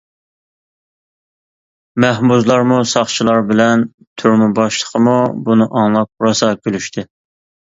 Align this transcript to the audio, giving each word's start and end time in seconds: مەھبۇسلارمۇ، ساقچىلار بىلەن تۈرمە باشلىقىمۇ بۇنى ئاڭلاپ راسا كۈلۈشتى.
مەھبۇسلارمۇ، 2.05 2.79
ساقچىلار 2.93 3.43
بىلەن 3.51 3.83
تۈرمە 4.23 4.49
باشلىقىمۇ 4.61 5.15
بۇنى 5.51 5.69
ئاڭلاپ 5.83 6.27
راسا 6.29 6.51
كۈلۈشتى. 6.65 7.07